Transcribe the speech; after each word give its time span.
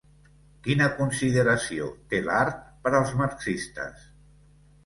Quina 0.67 0.85
consideració 1.01 1.89
té 2.13 2.23
l'art 2.31 2.65
per 2.87 2.93
als 3.01 3.15
marxistes? 3.23 4.09